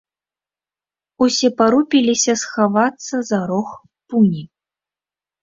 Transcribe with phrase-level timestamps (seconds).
[1.25, 3.69] Усе парупіліся схавацца за рог
[4.09, 4.43] пуні.